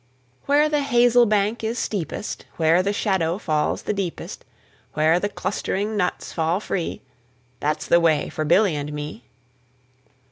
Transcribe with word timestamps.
Where 0.47 0.67
the 0.67 0.81
hazel 0.81 1.27
bank 1.27 1.63
is 1.63 1.77
steepest, 1.77 2.47
Where 2.57 2.81
the 2.81 2.91
shadow 2.91 3.37
falls 3.37 3.83
the 3.83 3.93
deepest, 3.93 4.43
Where 4.95 5.19
the 5.19 5.29
clustering 5.29 5.95
nuts 5.95 6.33
fall 6.33 6.59
free. 6.59 7.03
That's 7.59 7.85
the 7.85 7.99
way 7.99 8.27
for 8.29 8.43
Billy 8.43 8.75
and 8.75 8.91
me. 8.93 9.25